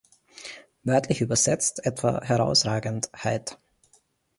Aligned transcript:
Wörtlich 0.81 1.21
übersetzt 1.21 1.85
etwa 1.85 2.21
"Herausragend-heit". 2.23 3.59